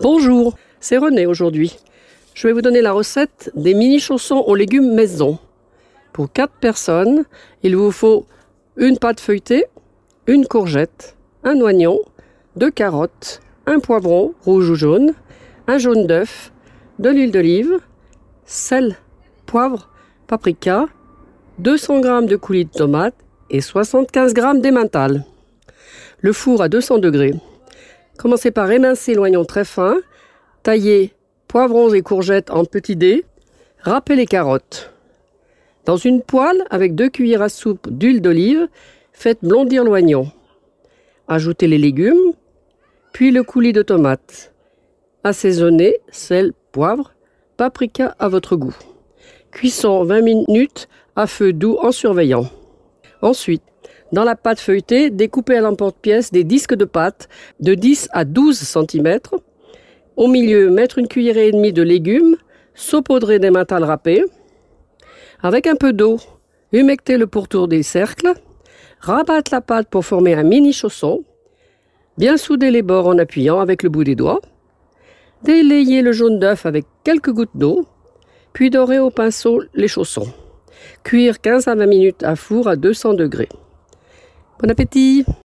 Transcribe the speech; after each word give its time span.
Bonjour, 0.00 0.56
c'est 0.80 0.98
René 0.98 1.24
aujourd'hui. 1.24 1.78
Je 2.34 2.48
vais 2.48 2.52
vous 2.52 2.62
donner 2.62 2.80
la 2.80 2.90
recette 2.90 3.52
des 3.54 3.74
mini 3.74 4.00
chaussons 4.00 4.42
aux 4.44 4.56
légumes 4.56 4.92
maison. 4.92 5.38
Pour 6.12 6.32
4 6.32 6.52
personnes, 6.54 7.24
il 7.62 7.76
vous 7.76 7.92
faut 7.92 8.26
une 8.76 8.98
pâte 8.98 9.20
feuilletée, 9.20 9.66
une 10.26 10.46
courgette, 10.46 11.14
un 11.44 11.60
oignon, 11.60 12.00
deux 12.56 12.72
carottes, 12.72 13.40
un 13.66 13.78
poivron 13.78 14.34
rouge 14.44 14.68
ou 14.68 14.74
jaune, 14.74 15.14
un 15.68 15.78
jaune 15.78 16.08
d'œuf, 16.08 16.52
de 16.98 17.10
l'huile 17.10 17.30
d'olive, 17.30 17.78
sel, 18.46 18.96
poivre, 19.46 19.90
paprika, 20.26 20.86
200 21.60 22.02
g 22.02 22.26
de 22.26 22.34
coulis 22.34 22.64
de 22.64 22.70
tomates 22.70 23.14
et 23.48 23.60
75 23.60 24.34
g 24.34 24.42
d'emmental. 24.60 25.24
Le 26.18 26.32
four 26.32 26.62
à 26.62 26.68
200 26.68 26.98
degrés. 26.98 27.34
Commencez 28.18 28.50
par 28.50 28.70
émincer 28.70 29.14
l'oignon 29.14 29.44
très 29.44 29.64
fin, 29.64 29.98
taillez 30.62 31.12
poivrons 31.48 31.94
et 31.94 32.02
courgettes 32.02 32.50
en 32.50 32.64
petits 32.64 32.96
dés, 32.96 33.24
râpez 33.78 34.16
les 34.16 34.26
carottes. 34.26 34.92
Dans 35.84 35.96
une 35.96 36.20
poêle 36.20 36.64
avec 36.68 36.96
deux 36.96 37.08
cuillères 37.08 37.42
à 37.42 37.48
soupe 37.48 37.88
d'huile 37.90 38.20
d'olive, 38.20 38.66
faites 39.12 39.38
blondir 39.42 39.84
l'oignon. 39.84 40.32
Ajoutez 41.28 41.68
les 41.68 41.78
légumes, 41.78 42.32
puis 43.12 43.30
le 43.30 43.44
coulis 43.44 43.72
de 43.72 43.82
tomates. 43.82 44.52
Assaisonnez, 45.22 45.98
sel, 46.10 46.52
poivre, 46.72 47.12
paprika 47.56 48.16
à 48.18 48.28
votre 48.28 48.56
goût. 48.56 48.76
Cuisson 49.52 50.02
20 50.02 50.22
minutes 50.22 50.88
à 51.14 51.28
feu 51.28 51.52
doux 51.52 51.78
en 51.80 51.92
surveillant. 51.92 52.50
Ensuite, 53.22 53.62
dans 54.12 54.24
la 54.24 54.36
pâte 54.36 54.60
feuilletée, 54.60 55.10
découpez 55.10 55.56
à 55.56 55.60
l'emporte-pièce 55.60 56.30
des 56.30 56.44
disques 56.44 56.74
de 56.74 56.84
pâte 56.84 57.28
de 57.60 57.74
10 57.74 58.08
à 58.12 58.24
12 58.24 58.58
cm. 58.58 59.18
Au 60.16 60.28
milieu, 60.28 60.70
mettre 60.70 60.98
une 60.98 61.08
cuillerée 61.08 61.48
et 61.48 61.52
demie 61.52 61.72
de 61.72 61.82
légumes, 61.82 62.36
saupoudrer 62.74 63.38
des 63.38 63.50
mentales 63.50 63.84
râpés. 63.84 64.24
Avec 65.42 65.66
un 65.66 65.74
peu 65.74 65.92
d'eau, 65.92 66.18
humectez 66.72 67.16
le 67.16 67.26
pourtour 67.26 67.66
des 67.66 67.82
cercles. 67.82 68.34
Rabattre 69.00 69.52
la 69.52 69.60
pâte 69.60 69.88
pour 69.88 70.04
former 70.04 70.34
un 70.34 70.44
mini 70.44 70.72
chausson. 70.72 71.24
Bien 72.16 72.36
souder 72.36 72.70
les 72.70 72.82
bords 72.82 73.08
en 73.08 73.18
appuyant 73.18 73.60
avec 73.60 73.82
le 73.82 73.88
bout 73.88 74.04
des 74.04 74.14
doigts. 74.14 74.40
Délayer 75.42 76.00
le 76.00 76.12
jaune 76.12 76.38
d'œuf 76.38 76.64
avec 76.64 76.86
quelques 77.02 77.32
gouttes 77.32 77.56
d'eau. 77.56 77.84
Puis 78.52 78.70
dorer 78.70 79.00
au 79.00 79.10
pinceau 79.10 79.60
les 79.74 79.88
chaussons. 79.88 80.32
Cuire 81.02 81.40
15 81.40 81.68
à 81.68 81.74
20 81.74 81.86
minutes 81.86 82.22
à 82.22 82.36
four 82.36 82.68
à 82.68 82.76
200 82.76 83.14
degrés. 83.14 83.48
Bon 84.60 84.70
appétit 84.70 85.24